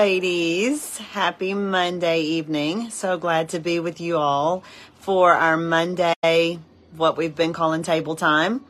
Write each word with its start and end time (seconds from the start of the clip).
ladies. 0.00 0.96
Happy 0.96 1.52
Monday 1.52 2.22
evening. 2.22 2.88
So 2.88 3.18
glad 3.18 3.50
to 3.50 3.60
be 3.60 3.80
with 3.80 4.00
you 4.00 4.16
all 4.16 4.64
for 5.00 5.34
our 5.34 5.58
Monday, 5.58 6.58
what 6.96 7.18
we've 7.18 7.36
been 7.36 7.52
calling 7.52 7.82
table 7.82 8.16
time, 8.16 8.64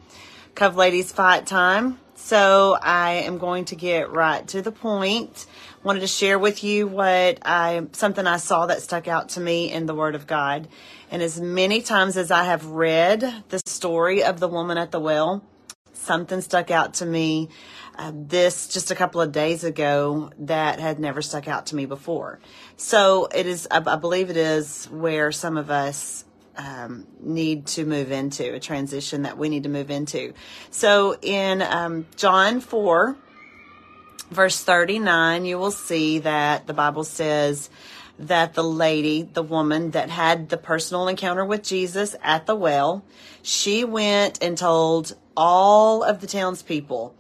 Cove 0.57 0.75
Ladies 0.75 1.13
Fight 1.13 1.47
Time. 1.47 2.01
So 2.17 2.77
I 2.83 3.23
am 3.29 3.39
going 3.39 3.67
to 3.67 3.77
get 3.77 4.11
right 4.11 4.45
to 4.49 4.61
the 4.61 4.73
point. 4.73 5.47
Wanted 5.85 6.01
to 6.01 6.09
share 6.09 6.37
with 6.37 6.65
you 6.65 6.89
what 6.89 7.39
I, 7.43 7.87
something 7.93 8.27
I 8.27 8.39
saw 8.39 8.67
that 8.67 8.83
stuck 8.83 9.07
out 9.07 9.29
to 9.31 9.41
me 9.41 9.71
in 9.71 9.87
the 9.87 9.95
Word 9.95 10.17
of 10.17 10.27
God. 10.27 10.67
And 11.13 11.23
as 11.23 11.41
many 11.41 11.81
times 11.81 12.17
as 12.17 12.33
I 12.33 12.43
have 12.43 12.67
read 12.67 13.45
the 13.51 13.61
story 13.67 14.25
of 14.25 14.41
the 14.41 14.49
woman 14.49 14.79
at 14.79 14.91
the 14.91 14.99
well, 14.99 15.45
something 15.93 16.41
stuck 16.41 16.73
out 16.73 16.95
to 16.95 17.07
me 17.07 17.51
uh, 18.01 18.13
this 18.15 18.69
just 18.69 18.91
a 18.91 18.95
couple 18.95 19.21
of 19.21 19.31
days 19.31 19.63
ago 19.63 20.31
that 20.39 20.81
had 20.81 20.99
never 20.99 21.21
stuck 21.21 21.47
out 21.47 21.67
to 21.67 21.77
me 21.77 21.85
before. 21.85 22.41
So 22.79 23.27
it 23.27 23.45
is, 23.47 23.69
I, 23.71 23.83
I 23.85 23.97
believe 23.97 24.31
it 24.31 24.39
is 24.39 24.87
where 24.87 25.31
some 25.33 25.59
of 25.59 25.71
us 25.71 26.25
um, 26.57 27.07
need 27.21 27.67
to 27.67 27.85
move 27.85 28.11
into 28.11 28.55
a 28.55 28.59
transition 28.59 29.23
that 29.23 29.37
we 29.37 29.51
need 29.51 29.65
to 29.65 29.69
move 29.69 29.91
into. 29.91 30.33
So 30.71 31.15
in 31.21 31.61
um, 31.61 32.07
John 32.17 32.63
4, 32.63 33.17
verse 34.31 34.65
39, 34.65 35.45
you 35.45 35.59
will 35.59 35.71
see 35.71 36.21
that 36.21 36.67
the 36.67 36.73
Bible 36.73 37.05
says, 37.05 37.69
that 38.19 38.55
the 38.55 38.65
lady, 38.65 39.23
the 39.23 39.43
woman 39.43 39.91
that 39.91 40.09
had 40.11 40.49
the 40.49 40.59
personal 40.59 41.09
encounter 41.09 41.45
with 41.45 41.63
Jesus 41.63 42.17
at 42.23 42.47
the 42.47 42.55
well, 42.55 43.03
she 43.43 43.85
went 43.85 44.43
and 44.43 44.57
told 44.57 45.17
all 45.37 46.03
of 46.03 46.21
the 46.21 46.27
townspeople. 46.27 47.15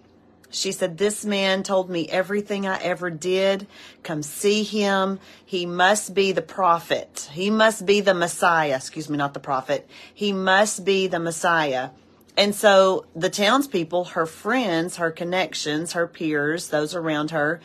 She 0.51 0.73
said, 0.73 0.98
This 0.98 1.25
man 1.25 1.62
told 1.62 1.89
me 1.89 2.09
everything 2.09 2.67
I 2.67 2.79
ever 2.79 3.11
did. 3.11 3.67
Come 4.03 4.23
see 4.23 4.62
him. 4.62 5.20
He 5.45 5.65
must 5.67 6.15
be 6.15 6.33
the 6.33 6.43
prophet. 6.43 7.29
He 7.33 7.51
must 7.51 7.87
be 7.87 8.01
the 8.01 8.15
Messiah. 8.15 8.77
Excuse 8.77 9.09
me, 9.09 9.17
not 9.17 9.34
the 9.34 9.41
prophet. 9.41 9.89
He 10.12 10.33
must 10.33 10.84
be 10.84 11.06
the 11.06 11.21
Messiah. 11.21 11.91
And 12.37 12.55
so 12.55 13.06
the 13.15 13.31
townspeople, 13.31 14.05
her 14.06 14.27
friends, 14.27 14.97
her 14.97 15.11
connections, 15.11 15.93
her 15.93 16.06
peers, 16.06 16.69
those 16.69 16.95
around 16.95 17.31
her, 17.31 17.61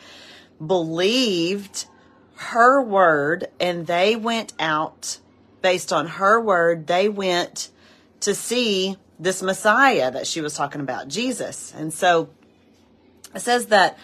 believed 0.64 1.86
her 2.34 2.82
word 2.82 3.48
and 3.58 3.86
they 3.86 4.16
went 4.16 4.52
out 4.58 5.18
based 5.62 5.92
on 5.92 6.06
her 6.06 6.40
word. 6.40 6.86
They 6.86 7.08
went 7.08 7.70
to 8.20 8.34
see 8.34 8.96
this 9.18 9.42
Messiah 9.42 10.10
that 10.10 10.26
she 10.26 10.40
was 10.40 10.54
talking 10.54 10.80
about, 10.80 11.08
Jesus. 11.08 11.72
And 11.74 11.92
so 11.92 12.28
it 13.36 13.40
says 13.40 13.66
that 13.66 13.98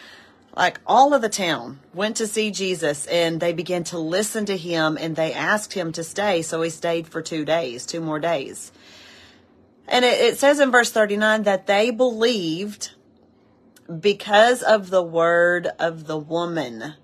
like 0.54 0.80
all 0.86 1.14
of 1.14 1.22
the 1.22 1.28
town 1.28 1.80
went 1.94 2.16
to 2.16 2.26
see 2.26 2.50
Jesus 2.50 3.06
and 3.06 3.40
they 3.40 3.52
began 3.52 3.84
to 3.84 3.98
listen 3.98 4.44
to 4.46 4.56
him 4.56 4.98
and 5.00 5.16
they 5.16 5.32
asked 5.32 5.72
him 5.72 5.92
to 5.92 6.04
stay. 6.04 6.42
So 6.42 6.60
he 6.62 6.70
stayed 6.70 7.08
for 7.08 7.22
two 7.22 7.44
days, 7.44 7.86
two 7.86 8.00
more 8.00 8.18
days. 8.18 8.70
And 9.88 10.04
it, 10.04 10.20
it 10.20 10.38
says 10.38 10.60
in 10.60 10.70
verse 10.70 10.92
39 10.92 11.44
that 11.44 11.66
they 11.66 11.90
believed 11.90 12.92
because 14.00 14.62
of 14.62 14.90
the 14.90 15.02
word 15.02 15.68
of 15.78 16.06
the 16.06 16.18
woman 16.18 16.94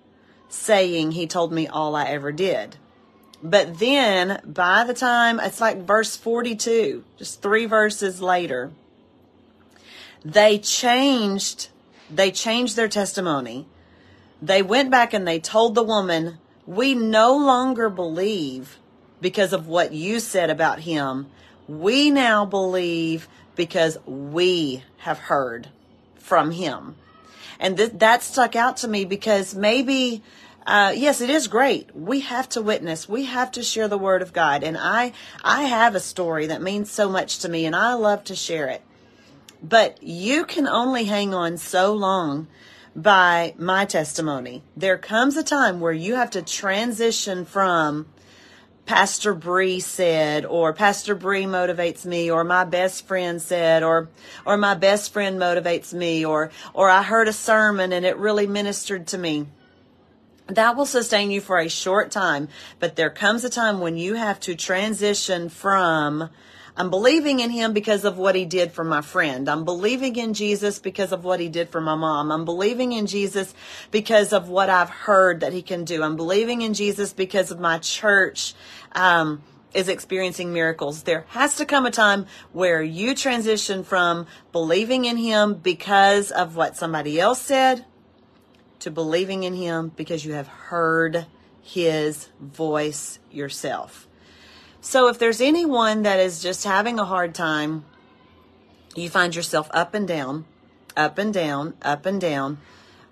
saying 0.48 1.12
he 1.12 1.26
told 1.26 1.52
me 1.52 1.66
all 1.66 1.94
I 1.96 2.04
ever 2.04 2.32
did. 2.32 2.76
But 3.42 3.78
then 3.78 4.40
by 4.44 4.84
the 4.84 4.94
time 4.94 5.38
it's 5.40 5.60
like 5.60 5.86
verse 5.86 6.16
42, 6.16 7.04
just 7.16 7.40
three 7.40 7.66
verses 7.66 8.20
later, 8.20 8.72
they 10.24 10.58
changed, 10.58 11.68
they 12.10 12.30
changed 12.30 12.76
their 12.76 12.88
testimony. 12.88 13.66
They 14.40 14.62
went 14.62 14.90
back 14.90 15.12
and 15.12 15.26
they 15.26 15.40
told 15.40 15.74
the 15.74 15.82
woman, 15.82 16.38
we 16.66 16.94
no 16.94 17.36
longer 17.36 17.88
believe 17.88 18.78
because 19.20 19.52
of 19.52 19.66
what 19.66 19.92
you 19.92 20.20
said 20.20 20.50
about 20.50 20.80
him. 20.80 21.28
We 21.66 22.10
now 22.10 22.44
believe 22.44 23.28
because 23.56 23.98
we 24.06 24.84
have 24.98 25.18
heard 25.18 25.68
from 26.16 26.52
him. 26.52 26.96
And 27.58 27.76
th- 27.76 27.92
that 27.94 28.22
stuck 28.22 28.54
out 28.54 28.78
to 28.78 28.88
me 28.88 29.04
because 29.04 29.54
maybe, 29.54 30.22
uh, 30.66 30.92
yes, 30.94 31.20
it 31.20 31.30
is 31.30 31.48
great. 31.48 31.94
We 31.94 32.20
have 32.20 32.48
to 32.50 32.62
witness. 32.62 33.08
We 33.08 33.24
have 33.24 33.50
to 33.52 33.62
share 33.62 33.88
the 33.88 33.98
word 33.98 34.22
of 34.22 34.32
God. 34.32 34.62
And 34.62 34.78
I, 34.78 35.12
I 35.42 35.64
have 35.64 35.94
a 35.94 36.00
story 36.00 36.46
that 36.46 36.62
means 36.62 36.90
so 36.90 37.08
much 37.08 37.40
to 37.40 37.48
me 37.48 37.66
and 37.66 37.74
I 37.74 37.94
love 37.94 38.24
to 38.24 38.36
share 38.36 38.68
it. 38.68 38.82
But 39.62 40.02
you 40.02 40.44
can 40.44 40.66
only 40.68 41.04
hang 41.04 41.34
on 41.34 41.56
so 41.56 41.92
long 41.92 42.46
by 42.94 43.54
my 43.58 43.84
testimony. 43.84 44.62
There 44.76 44.98
comes 44.98 45.36
a 45.36 45.42
time 45.42 45.80
where 45.80 45.92
you 45.92 46.14
have 46.14 46.30
to 46.30 46.42
transition 46.42 47.44
from 47.44 48.06
Pastor 48.86 49.34
Bri 49.34 49.80
said, 49.80 50.46
or 50.46 50.72
Pastor 50.72 51.14
Bri 51.14 51.44
motivates 51.44 52.06
me, 52.06 52.30
or 52.30 52.42
my 52.42 52.64
best 52.64 53.06
friend 53.06 53.40
said, 53.42 53.82
or, 53.82 54.08
or 54.46 54.56
my 54.56 54.74
best 54.74 55.12
friend 55.12 55.38
motivates 55.38 55.92
me, 55.92 56.24
or, 56.24 56.50
or 56.72 56.88
I 56.88 57.02
heard 57.02 57.28
a 57.28 57.32
sermon 57.34 57.92
and 57.92 58.06
it 58.06 58.16
really 58.16 58.46
ministered 58.46 59.06
to 59.08 59.18
me. 59.18 59.46
That 60.46 60.74
will 60.74 60.86
sustain 60.86 61.30
you 61.30 61.42
for 61.42 61.58
a 61.58 61.68
short 61.68 62.10
time, 62.10 62.48
but 62.78 62.96
there 62.96 63.10
comes 63.10 63.44
a 63.44 63.50
time 63.50 63.80
when 63.80 63.98
you 63.98 64.14
have 64.14 64.40
to 64.40 64.54
transition 64.54 65.50
from 65.50 66.30
I'm 66.78 66.90
believing 66.90 67.40
in 67.40 67.50
him 67.50 67.72
because 67.72 68.04
of 68.04 68.18
what 68.18 68.36
he 68.36 68.44
did 68.44 68.70
for 68.70 68.84
my 68.84 69.00
friend. 69.00 69.48
I'm 69.48 69.64
believing 69.64 70.14
in 70.14 70.32
Jesus 70.32 70.78
because 70.78 71.10
of 71.10 71.24
what 71.24 71.40
he 71.40 71.48
did 71.48 71.70
for 71.70 71.80
my 71.80 71.96
mom. 71.96 72.30
I'm 72.30 72.44
believing 72.44 72.92
in 72.92 73.06
Jesus 73.08 73.52
because 73.90 74.32
of 74.32 74.48
what 74.48 74.70
I've 74.70 74.88
heard 74.88 75.40
that 75.40 75.52
he 75.52 75.60
can 75.60 75.84
do. 75.84 76.04
I'm 76.04 76.14
believing 76.14 76.62
in 76.62 76.74
Jesus 76.74 77.12
because 77.12 77.50
of 77.50 77.58
my 77.58 77.78
church. 77.78 78.54
Um, 78.92 79.42
is 79.74 79.88
experiencing 79.88 80.50
miracles. 80.50 81.02
There 81.02 81.26
has 81.28 81.56
to 81.56 81.66
come 81.66 81.84
a 81.84 81.90
time 81.90 82.24
where 82.52 82.82
you 82.82 83.14
transition 83.14 83.84
from 83.84 84.26
believing 84.50 85.04
in 85.04 85.18
him 85.18 85.54
because 85.54 86.30
of 86.30 86.56
what 86.56 86.74
somebody 86.74 87.20
else 87.20 87.42
said 87.42 87.84
to 88.78 88.90
believing 88.90 89.42
in 89.44 89.54
him 89.54 89.92
because 89.94 90.24
you 90.24 90.32
have 90.32 90.48
heard 90.48 91.26
his 91.60 92.30
voice 92.40 93.18
yourself. 93.30 94.07
So 94.80 95.08
if 95.08 95.18
there's 95.18 95.40
anyone 95.40 96.02
that 96.02 96.20
is 96.20 96.40
just 96.40 96.64
having 96.64 96.98
a 96.98 97.04
hard 97.04 97.34
time, 97.34 97.84
you 98.94 99.08
find 99.08 99.34
yourself 99.34 99.68
up 99.72 99.94
and 99.94 100.06
down, 100.06 100.44
up 100.96 101.18
and 101.18 101.34
down, 101.34 101.74
up 101.82 102.06
and 102.06 102.20
down, 102.20 102.58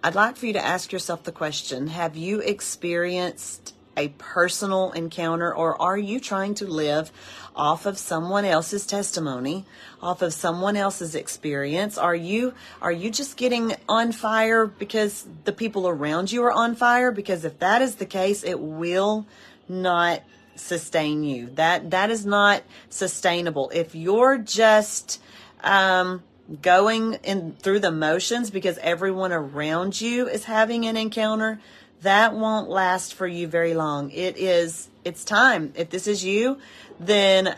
I'd 0.03 0.15
like 0.15 0.37
for 0.37 0.47
you 0.47 0.53
to 0.53 0.65
ask 0.65 0.93
yourself 0.93 1.25
the 1.25 1.32
question 1.32 1.88
Have 1.88 2.16
you 2.16 2.41
experienced 2.41 3.75
a 3.97 4.09
personal 4.19 4.93
encounter 4.93 5.53
or 5.54 5.81
are 5.81 5.97
you 5.97 6.21
trying 6.21 6.54
to 6.54 6.66
live 6.66 7.10
off 7.56 7.87
of 7.87 7.97
someone 7.97 8.44
else's 8.44 8.87
testimony 8.87 9.65
off 10.03 10.21
of 10.22 10.33
someone 10.33 10.77
else's 10.77 11.15
experience? 11.15 11.97
Are 11.98 12.15
you 12.15 12.54
are 12.83 12.93
you 12.93 13.10
just 13.10 13.37
getting 13.37 13.75
on 13.88 14.12
fire 14.12 14.66
because 14.66 15.27
the 15.44 15.53
people 15.53 15.88
around 15.88 16.31
you 16.31 16.44
are 16.44 16.53
on 16.53 16.75
fire? 16.75 17.10
Because 17.10 17.44
if 17.44 17.59
that 17.59 17.83
is 17.83 17.97
the 17.97 18.06
case 18.06 18.44
it 18.44 18.60
will 18.60 19.27
not 19.69 20.22
sustain 20.56 21.25
you. 21.25 21.50
That 21.55 21.91
that 21.91 22.11
is 22.11 22.27
not 22.27 22.62
sustainable. 22.89 23.71
If 23.75 23.94
you're 23.94 24.39
just 24.39 25.21
um, 25.62 26.22
going 26.62 27.15
in 27.25 27.53
through 27.55 27.81
the 27.81 27.91
motions 27.91 28.50
because 28.50 28.78
everyone 28.78 29.33
around 29.33 30.00
you 30.00 30.28
is 30.28 30.45
having 30.45 30.87
an 30.87 30.97
encounter, 30.97 31.61
that 32.03 32.34
won't 32.34 32.69
last 32.69 33.15
for 33.15 33.27
you 33.27 33.49
very 33.49 33.75
long. 33.75 34.11
It 34.11 34.37
is 34.37 34.89
it's 35.05 35.25
time. 35.25 35.72
If 35.77 35.91
this 35.91 36.06
is 36.06 36.25
you, 36.25 36.59
then 36.99 37.56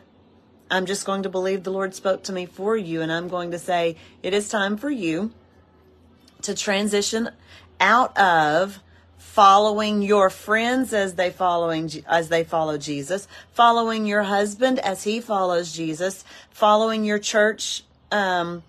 I'm 0.71 0.87
just 0.87 1.07
going 1.07 1.23
to 1.23 1.29
believe 1.29 1.65
the 1.65 1.71
Lord 1.71 1.95
spoke 1.95 2.23
to 2.25 2.33
me 2.33 2.47
for 2.47 2.77
you 2.77 3.01
and 3.01 3.11
I'm 3.11 3.29
going 3.29 3.53
to 3.53 3.59
say 3.59 3.97
it 4.23 4.35
is 4.35 4.49
time 4.49 4.77
for 4.77 4.91
you 4.91 5.33
to 6.43 6.55
transition 6.55 7.31
out 7.81 8.17
of 8.19 8.81
following 9.19 10.01
your 10.03 10.31
friends 10.31 10.93
as 10.95 11.15
they 11.15 11.31
following 11.31 11.91
as 12.07 12.29
they 12.29 12.45
follow 12.45 12.79
Jesus, 12.79 13.29
following 13.53 14.07
your 14.07 14.23
husband 14.23 14.79
as 14.79 15.05
he 15.05 15.21
follows 15.21 15.73
Jesus, 15.73 16.25
following 16.51 17.05
your 17.05 17.19
church 17.19 17.85
um, 18.11 18.63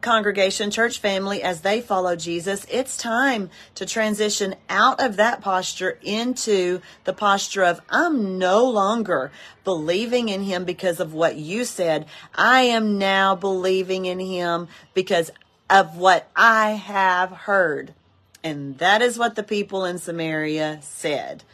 congregation, 0.00 0.70
church 0.70 0.98
family 0.98 1.42
as 1.42 1.60
they 1.60 1.80
follow 1.80 2.16
Jesus. 2.16 2.66
It's 2.70 2.96
time 2.96 3.50
to 3.74 3.84
transition 3.84 4.54
out 4.68 5.00
of 5.00 5.16
that 5.16 5.40
posture 5.40 5.98
into 6.02 6.80
the 7.04 7.12
posture 7.12 7.64
of 7.64 7.80
I'm 7.90 8.38
no 8.38 8.68
longer 8.68 9.30
believing 9.64 10.28
in 10.28 10.42
him 10.42 10.64
because 10.64 11.00
of 11.00 11.14
what 11.14 11.36
you 11.36 11.64
said. 11.64 12.06
I 12.34 12.62
am 12.62 12.98
now 12.98 13.34
believing 13.34 14.06
in 14.06 14.20
him 14.20 14.68
because 14.94 15.30
of 15.68 15.96
what 15.96 16.30
I 16.34 16.70
have 16.70 17.30
heard. 17.30 17.94
And 18.42 18.78
that 18.78 19.02
is 19.02 19.18
what 19.18 19.34
the 19.34 19.42
people 19.42 19.84
in 19.84 19.98
Samaria 19.98 20.78
said. 20.82 21.44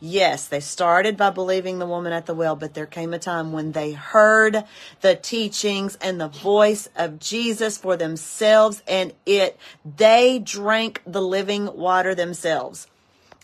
Yes, 0.00 0.46
they 0.46 0.60
started 0.60 1.16
by 1.16 1.30
believing 1.30 1.80
the 1.80 1.86
woman 1.86 2.12
at 2.12 2.26
the 2.26 2.34
well, 2.34 2.54
but 2.54 2.74
there 2.74 2.86
came 2.86 3.12
a 3.12 3.18
time 3.18 3.52
when 3.52 3.72
they 3.72 3.92
heard 3.92 4.62
the 5.00 5.16
teachings 5.16 5.96
and 6.00 6.20
the 6.20 6.28
voice 6.28 6.88
of 6.94 7.18
Jesus 7.18 7.76
for 7.76 7.96
themselves 7.96 8.80
and 8.86 9.12
it, 9.26 9.58
they 9.84 10.38
drank 10.38 11.02
the 11.04 11.20
living 11.20 11.76
water 11.76 12.14
themselves. 12.14 12.86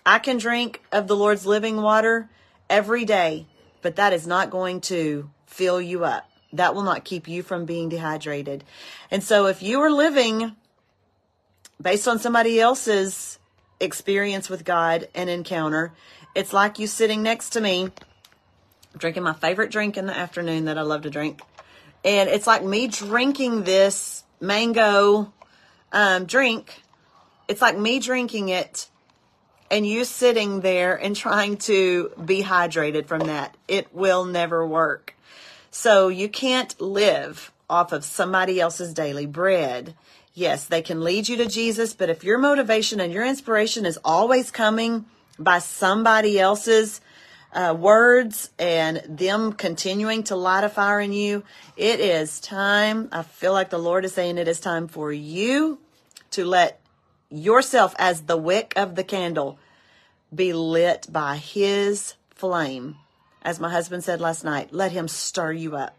I 0.06 0.20
can 0.20 0.36
drink 0.36 0.80
of 0.92 1.08
the 1.08 1.16
Lord's 1.16 1.44
living 1.44 1.82
water 1.82 2.28
every 2.70 3.04
day, 3.04 3.46
but 3.82 3.96
that 3.96 4.12
is 4.12 4.26
not 4.26 4.50
going 4.50 4.80
to 4.82 5.28
fill 5.46 5.80
you 5.80 6.04
up. 6.04 6.30
That 6.52 6.76
will 6.76 6.82
not 6.84 7.04
keep 7.04 7.26
you 7.26 7.42
from 7.42 7.64
being 7.64 7.88
dehydrated. 7.88 8.62
And 9.10 9.24
so 9.24 9.46
if 9.46 9.60
you 9.60 9.80
are 9.80 9.90
living 9.90 10.54
based 11.80 12.08
on 12.08 12.18
somebody 12.18 12.60
else's 12.60 13.38
experience 13.80 14.48
with 14.48 14.64
God 14.64 15.08
and 15.14 15.28
encounter, 15.28 15.92
it's 16.34 16.52
like 16.52 16.78
you 16.78 16.86
sitting 16.86 17.22
next 17.22 17.50
to 17.50 17.60
me 17.60 17.90
drinking 18.96 19.22
my 19.22 19.32
favorite 19.32 19.70
drink 19.70 19.96
in 19.96 20.06
the 20.06 20.16
afternoon 20.16 20.66
that 20.66 20.78
I 20.78 20.82
love 20.82 21.02
to 21.02 21.10
drink. 21.10 21.40
And 22.04 22.28
it's 22.28 22.46
like 22.46 22.62
me 22.62 22.86
drinking 22.86 23.64
this 23.64 24.24
mango 24.40 25.32
um, 25.92 26.26
drink. 26.26 26.82
It's 27.48 27.62
like 27.62 27.76
me 27.76 27.98
drinking 27.98 28.50
it 28.50 28.88
and 29.70 29.86
you 29.86 30.04
sitting 30.04 30.60
there 30.60 30.94
and 30.94 31.16
trying 31.16 31.56
to 31.56 32.12
be 32.24 32.42
hydrated 32.42 33.06
from 33.06 33.20
that. 33.20 33.56
It 33.66 33.92
will 33.94 34.24
never 34.24 34.66
work. 34.66 35.14
So 35.70 36.08
you 36.08 36.28
can't 36.28 36.78
live 36.80 37.50
off 37.68 37.92
of 37.92 38.04
somebody 38.04 38.60
else's 38.60 38.92
daily 38.94 39.26
bread. 39.26 39.94
Yes, 40.36 40.64
they 40.64 40.82
can 40.82 41.04
lead 41.04 41.28
you 41.28 41.36
to 41.36 41.46
Jesus, 41.46 41.94
but 41.94 42.10
if 42.10 42.24
your 42.24 42.38
motivation 42.38 42.98
and 42.98 43.12
your 43.12 43.24
inspiration 43.24 43.86
is 43.86 44.00
always 44.04 44.50
coming 44.50 45.04
by 45.38 45.60
somebody 45.60 46.40
else's 46.40 47.00
uh, 47.52 47.72
words 47.78 48.50
and 48.58 49.00
them 49.08 49.52
continuing 49.52 50.24
to 50.24 50.34
light 50.34 50.64
a 50.64 50.68
fire 50.68 51.00
in 51.00 51.12
you, 51.12 51.44
it 51.76 52.00
is 52.00 52.40
time. 52.40 53.08
I 53.12 53.22
feel 53.22 53.52
like 53.52 53.70
the 53.70 53.78
Lord 53.78 54.04
is 54.04 54.12
saying 54.12 54.38
it 54.38 54.48
is 54.48 54.58
time 54.58 54.88
for 54.88 55.12
you 55.12 55.78
to 56.32 56.44
let 56.44 56.80
yourself, 57.30 57.94
as 57.96 58.22
the 58.22 58.36
wick 58.36 58.72
of 58.74 58.96
the 58.96 59.04
candle, 59.04 59.56
be 60.34 60.52
lit 60.52 61.06
by 61.12 61.36
His 61.36 62.14
flame. 62.30 62.96
As 63.42 63.60
my 63.60 63.70
husband 63.70 64.02
said 64.02 64.20
last 64.20 64.42
night, 64.42 64.72
let 64.72 64.90
Him 64.90 65.06
stir 65.06 65.52
you 65.52 65.76
up. 65.76 65.96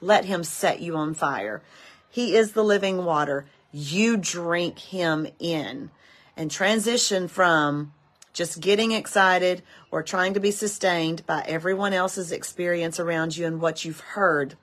Let 0.00 0.24
Him 0.24 0.42
set 0.42 0.80
you 0.80 0.96
on 0.96 1.14
fire. 1.14 1.62
He 2.10 2.34
is 2.34 2.52
the 2.52 2.64
living 2.64 3.04
water. 3.04 3.46
You 3.72 4.16
drink 4.16 4.78
Him 4.78 5.26
in 5.38 5.90
and 6.36 6.50
transition 6.50 7.28
from 7.28 7.92
just 8.32 8.60
getting 8.60 8.92
excited 8.92 9.62
or 9.90 10.02
trying 10.02 10.34
to 10.34 10.40
be 10.40 10.50
sustained 10.50 11.26
by 11.26 11.44
everyone 11.46 11.92
else's 11.92 12.32
experience 12.32 13.00
around 13.00 13.36
you 13.36 13.46
and 13.46 13.60
what 13.60 13.84
you've 13.84 14.00
heard. 14.00 14.54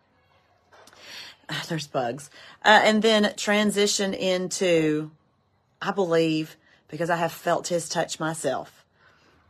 There's 1.70 1.88
bugs. 1.88 2.30
Uh, 2.64 2.82
and 2.84 3.02
then 3.02 3.34
transition 3.36 4.14
into, 4.14 5.12
I 5.82 5.92
believe, 5.92 6.56
because 6.88 7.10
I 7.10 7.18
have 7.18 7.32
felt 7.34 7.68
his 7.68 7.90
touch 7.90 8.20
myself. 8.20 8.86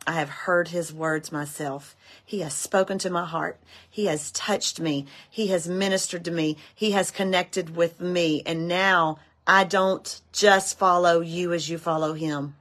I 0.05 0.13
have 0.13 0.29
heard 0.29 0.69
his 0.69 0.93
words 0.93 1.33
myself. 1.33 1.95
He 2.25 2.39
has 2.39 2.53
spoken 2.53 2.97
to 2.99 3.09
my 3.09 3.25
heart. 3.25 3.59
He 3.89 4.05
has 4.05 4.31
touched 4.31 4.79
me. 4.79 5.05
He 5.29 5.47
has 5.47 5.67
ministered 5.67 6.23
to 6.25 6.31
me. 6.31 6.55
He 6.73 6.91
has 6.91 7.11
connected 7.11 7.75
with 7.75 7.99
me. 7.99 8.41
And 8.45 8.69
now 8.69 9.19
I 9.47 9.63
don't 9.63 10.21
just 10.33 10.77
follow 10.77 11.21
you 11.21 11.53
as 11.53 11.69
you 11.69 11.77
follow 11.77 12.13
him. 12.13 12.55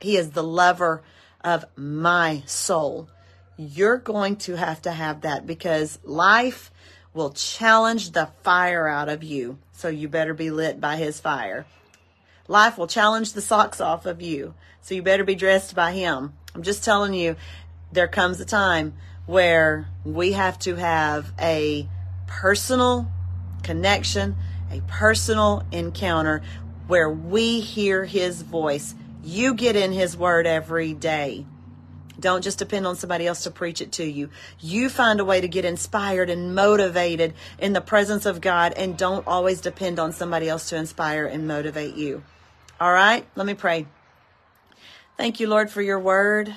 He 0.00 0.16
is 0.16 0.30
the 0.30 0.42
lover 0.42 1.02
of 1.44 1.66
my 1.76 2.42
soul. 2.46 3.10
You're 3.58 3.98
going 3.98 4.36
to 4.36 4.56
have 4.56 4.80
to 4.82 4.92
have 4.92 5.20
that 5.20 5.46
because 5.46 5.98
life 6.02 6.70
will 7.12 7.30
challenge 7.30 8.12
the 8.12 8.30
fire 8.42 8.88
out 8.88 9.10
of 9.10 9.22
you. 9.22 9.58
So 9.72 9.88
you 9.88 10.08
better 10.08 10.32
be 10.32 10.50
lit 10.50 10.80
by 10.80 10.96
his 10.96 11.20
fire. 11.20 11.66
Life 12.48 12.78
will 12.78 12.86
challenge 12.86 13.32
the 13.32 13.42
socks 13.42 13.80
off 13.80 14.06
of 14.06 14.22
you. 14.22 14.54
So 14.80 14.94
you 14.94 15.02
better 15.02 15.24
be 15.24 15.34
dressed 15.34 15.74
by 15.74 15.92
him. 15.92 16.32
I'm 16.54 16.62
just 16.62 16.84
telling 16.84 17.12
you, 17.12 17.36
there 17.92 18.08
comes 18.08 18.40
a 18.40 18.44
time 18.44 18.94
where 19.26 19.88
we 20.04 20.32
have 20.32 20.58
to 20.60 20.76
have 20.76 21.32
a 21.38 21.88
personal 22.26 23.10
connection, 23.62 24.36
a 24.70 24.80
personal 24.88 25.64
encounter 25.72 26.42
where 26.86 27.10
we 27.10 27.60
hear 27.60 28.04
his 28.04 28.42
voice 28.42 28.94
you 29.26 29.54
get 29.54 29.74
in 29.74 29.92
His 29.92 30.16
Word 30.16 30.46
every 30.46 30.94
day. 30.94 31.44
Don't 32.18 32.44
just 32.44 32.60
depend 32.60 32.86
on 32.86 32.94
somebody 32.94 33.26
else 33.26 33.42
to 33.42 33.50
preach 33.50 33.80
it 33.80 33.90
to 33.92 34.04
you. 34.04 34.30
You 34.60 34.88
find 34.88 35.18
a 35.18 35.24
way 35.24 35.40
to 35.40 35.48
get 35.48 35.64
inspired 35.64 36.30
and 36.30 36.54
motivated 36.54 37.34
in 37.58 37.72
the 37.72 37.80
presence 37.80 38.24
of 38.24 38.40
God 38.40 38.72
and 38.74 38.96
don't 38.96 39.26
always 39.26 39.60
depend 39.60 39.98
on 39.98 40.12
somebody 40.12 40.48
else 40.48 40.68
to 40.68 40.76
inspire 40.76 41.26
and 41.26 41.48
motivate 41.48 41.96
you. 41.96 42.22
All 42.80 42.92
right, 42.92 43.26
let 43.34 43.46
me 43.46 43.54
pray. 43.54 43.86
Thank 45.16 45.40
you, 45.40 45.48
Lord, 45.48 45.70
for 45.70 45.82
your 45.82 45.98
word. 45.98 46.54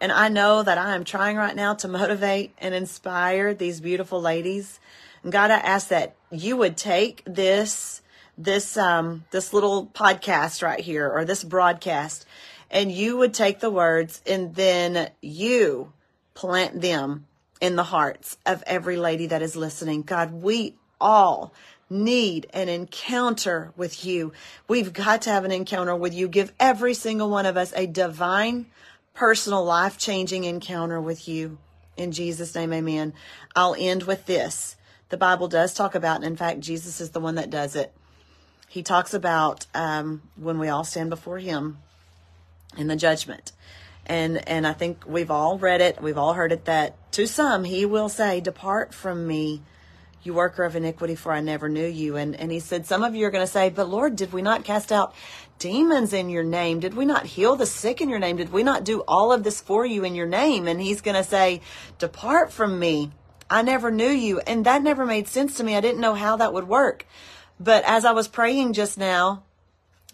And 0.00 0.12
I 0.12 0.28
know 0.28 0.62
that 0.62 0.78
I 0.78 0.94
am 0.94 1.04
trying 1.04 1.36
right 1.36 1.56
now 1.56 1.74
to 1.74 1.88
motivate 1.88 2.52
and 2.58 2.74
inspire 2.74 3.54
these 3.54 3.80
beautiful 3.80 4.20
ladies. 4.20 4.78
And 5.22 5.32
God, 5.32 5.50
I 5.50 5.58
ask 5.58 5.88
that 5.88 6.14
you 6.30 6.56
would 6.56 6.76
take 6.76 7.22
this 7.24 8.02
this 8.36 8.76
um, 8.76 9.24
this 9.32 9.52
little 9.52 9.86
podcast 9.86 10.62
right 10.62 10.78
here 10.78 11.10
or 11.10 11.24
this 11.24 11.42
broadcast, 11.42 12.24
and 12.70 12.92
you 12.92 13.16
would 13.16 13.34
take 13.34 13.58
the 13.58 13.70
words 13.70 14.22
and 14.26 14.54
then 14.54 15.10
you 15.20 15.92
plant 16.34 16.80
them 16.80 17.26
in 17.60 17.74
the 17.74 17.82
hearts 17.82 18.38
of 18.46 18.62
every 18.66 18.96
lady 18.96 19.26
that 19.26 19.42
is 19.42 19.56
listening. 19.56 20.02
God, 20.02 20.32
we 20.32 20.76
all 21.00 21.52
need 21.90 22.46
an 22.52 22.68
encounter 22.68 23.72
with 23.76 24.04
you. 24.04 24.32
We've 24.68 24.92
got 24.92 25.22
to 25.22 25.30
have 25.30 25.44
an 25.44 25.52
encounter 25.52 25.96
with 25.96 26.14
you. 26.14 26.28
Give 26.28 26.52
every 26.60 26.94
single 26.94 27.30
one 27.30 27.46
of 27.46 27.56
us 27.56 27.72
a 27.74 27.86
divine, 27.86 28.66
personal, 29.18 29.64
life 29.64 29.98
changing 29.98 30.44
encounter 30.44 31.00
with 31.00 31.28
you. 31.28 31.58
In 31.96 32.12
Jesus' 32.12 32.54
name, 32.54 32.72
amen. 32.72 33.12
I'll 33.54 33.76
end 33.78 34.04
with 34.04 34.24
this. 34.24 34.76
The 35.10 35.16
Bible 35.16 35.48
does 35.48 35.74
talk 35.74 35.94
about, 35.94 36.16
and 36.16 36.24
in 36.24 36.36
fact, 36.36 36.60
Jesus 36.60 37.00
is 37.00 37.10
the 37.10 37.20
one 37.20 37.34
that 37.34 37.50
does 37.50 37.76
it 37.76 37.92
he 38.68 38.82
talks 38.82 39.14
about 39.14 39.66
um, 39.74 40.22
when 40.36 40.58
we 40.58 40.68
all 40.68 40.84
stand 40.84 41.10
before 41.10 41.38
him 41.38 41.78
in 42.76 42.86
the 42.86 42.96
judgment. 42.96 43.52
And, 44.06 44.46
and 44.48 44.66
I 44.66 44.74
think 44.74 45.04
we've 45.06 45.30
all 45.30 45.58
read 45.58 45.80
it, 45.80 46.00
we've 46.00 46.18
all 46.18 46.34
heard 46.34 46.52
it 46.52 46.66
that 46.66 47.10
to 47.12 47.26
some 47.26 47.64
he 47.64 47.84
will 47.86 48.08
say, 48.08 48.40
Depart 48.40 48.94
from 48.94 49.26
me, 49.26 49.62
you 50.22 50.34
worker 50.34 50.64
of 50.64 50.76
iniquity, 50.76 51.14
for 51.14 51.32
I 51.32 51.40
never 51.40 51.68
knew 51.68 51.86
you. 51.86 52.16
And, 52.16 52.34
and 52.36 52.50
he 52.50 52.60
said, 52.60 52.86
Some 52.86 53.02
of 53.02 53.14
you 53.14 53.26
are 53.26 53.30
going 53.30 53.46
to 53.46 53.52
say, 53.52 53.70
But 53.70 53.88
Lord, 53.88 54.16
did 54.16 54.32
we 54.32 54.42
not 54.42 54.64
cast 54.64 54.92
out 54.92 55.14
demons 55.58 56.12
in 56.12 56.30
your 56.30 56.44
name? 56.44 56.80
Did 56.80 56.94
we 56.94 57.04
not 57.04 57.26
heal 57.26 57.56
the 57.56 57.66
sick 57.66 58.00
in 58.00 58.08
your 58.08 58.18
name? 58.18 58.36
Did 58.36 58.52
we 58.52 58.62
not 58.62 58.84
do 58.84 59.00
all 59.08 59.32
of 59.32 59.44
this 59.44 59.60
for 59.60 59.86
you 59.86 60.04
in 60.04 60.14
your 60.14 60.26
name? 60.26 60.68
And 60.68 60.80
he's 60.80 61.00
going 61.00 61.16
to 61.16 61.24
say, 61.24 61.60
Depart 61.98 62.52
from 62.52 62.78
me. 62.78 63.12
I 63.50 63.62
never 63.62 63.90
knew 63.90 64.10
you. 64.10 64.40
And 64.40 64.66
that 64.66 64.82
never 64.82 65.06
made 65.06 65.28
sense 65.28 65.56
to 65.56 65.64
me. 65.64 65.76
I 65.76 65.80
didn't 65.80 66.00
know 66.00 66.14
how 66.14 66.36
that 66.36 66.52
would 66.52 66.68
work. 66.68 67.06
But 67.60 67.84
as 67.84 68.04
I 68.04 68.12
was 68.12 68.28
praying 68.28 68.74
just 68.74 68.98
now, 68.98 69.44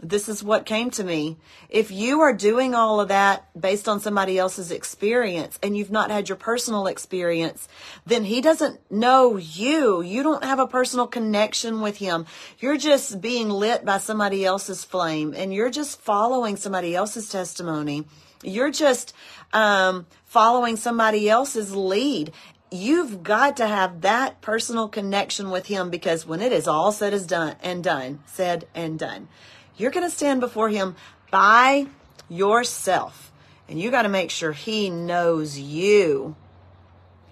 this 0.05 0.29
is 0.29 0.43
what 0.43 0.67
came 0.67 0.91
to 0.93 1.03
me. 1.03 1.39
If 1.69 1.91
you 1.91 2.21
are 2.21 2.33
doing 2.33 2.75
all 2.75 3.01
of 3.01 3.09
that 3.09 3.49
based 3.59 3.89
on 3.89 4.01
somebody 4.01 4.39
else's 4.39 4.71
experience 4.71 5.59
and 5.63 5.77
you've 5.77 5.91
not 5.91 6.11
had 6.11 6.29
your 6.29 6.37
personal 6.37 6.87
experience, 6.87 7.67
then 8.07 8.25
he 8.25 8.41
doesn't 8.41 8.81
know 8.91 9.37
you. 9.37 10.03
You 10.03 10.23
don't 10.23 10.45
have 10.45 10.59
a 10.59 10.67
personal 10.67 11.07
connection 11.07 11.81
with 11.81 11.97
him. 11.97 12.27
You're 12.59 12.77
just 12.77 13.21
being 13.21 13.49
lit 13.49 13.85
by 13.85 13.99
somebody 13.99 14.45
else's 14.45 14.85
flame 14.85 15.35
and 15.37 15.53
you're 15.53 15.71
just 15.71 16.01
following 16.01 16.57
somebody 16.57 16.95
else's 16.95 17.29
testimony. 17.29 18.05
You're 18.43 18.71
just 18.71 19.15
um, 19.53 20.07
following 20.25 20.77
somebody 20.77 21.31
else's 21.31 21.75
lead 21.75 22.33
you've 22.75 23.23
got 23.23 23.57
to 23.57 23.67
have 23.67 24.01
that 24.01 24.41
personal 24.41 24.89
connection 24.89 25.51
with 25.51 25.67
him 25.67 25.91
because 25.91 26.27
when 26.27 26.41
it 26.41 26.53
is 26.53 26.67
all 26.67 26.91
said 26.91 27.15
as 27.15 27.25
done 27.25 27.55
and 27.63 27.85
done, 27.85 28.19
said 28.27 28.67
and 28.75 28.99
done, 28.99 29.29
you're 29.77 29.91
going 29.91 30.09
to 30.09 30.15
stand 30.15 30.41
before 30.41 30.69
him 30.69 30.97
by 31.31 31.87
yourself. 32.29 33.33
And 33.69 33.81
you 33.81 33.91
got 33.91 34.03
to 34.03 34.09
make 34.09 34.31
sure 34.31 34.53
he 34.53 34.91
knows 34.91 35.59
you 35.59 36.37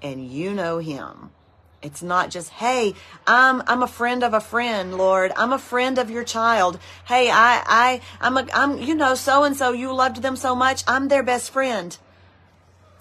and 0.03 0.27
you 0.31 0.53
know 0.53 0.79
him. 0.79 1.31
It's 1.83 2.03
not 2.03 2.31
just, 2.31 2.49
hey, 2.51 2.95
I'm 3.27 3.61
I'm 3.67 3.83
a 3.83 3.89
friend 3.89 4.23
of 4.23 4.35
a 4.35 4.41
friend, 4.41 4.97
Lord. 4.97 5.33
I'm 5.37 5.53
a 5.53 5.59
friend 5.59 5.99
of 5.99 6.11
your 6.11 6.23
child. 6.23 6.79
Hey, 7.07 7.29
I 7.29 7.63
I 7.67 8.01
I'm 8.21 8.37
a 8.37 8.47
I'm 8.55 8.79
you 8.79 8.95
know 8.95 9.17
so 9.17 9.43
and 9.43 9.57
so 9.57 9.73
you 9.73 9.93
loved 9.93 10.23
them 10.23 10.37
so 10.37 10.55
much. 10.55 10.85
I'm 10.87 11.09
their 11.09 11.25
best 11.25 11.51
friend. 11.51 11.97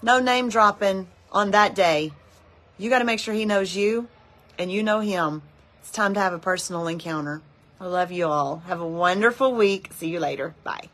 No 0.02 0.18
name 0.18 0.48
dropping 0.48 1.06
on 1.30 1.52
that 1.52 1.76
day. 1.76 2.12
You 2.76 2.90
got 2.90 2.98
to 2.98 3.04
make 3.04 3.20
sure 3.20 3.34
he 3.34 3.44
knows 3.44 3.76
you 3.76 4.08
and 4.58 4.70
you 4.70 4.82
know 4.82 4.98
him. 4.98 5.42
It's 5.80 5.92
time 5.92 6.14
to 6.14 6.20
have 6.20 6.32
a 6.32 6.38
personal 6.38 6.88
encounter. 6.88 7.40
I 7.82 7.86
love 7.86 8.12
you 8.12 8.28
all. 8.28 8.58
Have 8.68 8.80
a 8.80 8.86
wonderful 8.86 9.56
week. 9.56 9.88
See 9.92 10.06
you 10.06 10.20
later. 10.20 10.54
Bye. 10.62 10.88